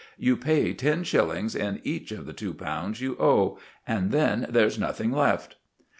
[0.17, 4.79] "You pay ten shillings in each of the two pounds you owed, and then there's
[4.79, 5.57] nothing left."